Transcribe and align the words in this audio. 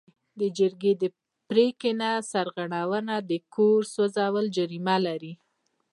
د 0.39 0.41
جرګې 0.57 0.93
د 1.01 1.03
پریکړې 1.49 1.91
نه 2.01 2.09
سرغړونه 2.31 3.15
د 3.29 3.31
کور 3.53 3.79
سوځول 3.93 4.45
جریمه 4.57 4.97
لري. 5.07 5.33